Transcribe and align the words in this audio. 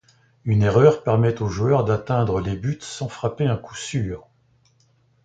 Une 0.45 0.63
erreur 0.63 1.03
permet 1.03 1.39
au 1.43 1.47
joueur 1.47 1.83
d'atteindre 1.85 2.39
les 2.41 2.55
buts 2.55 2.79
sans 2.81 3.07
frapper 3.07 3.45
un 3.45 3.55
coup 3.55 3.75
sûr. 3.75 4.27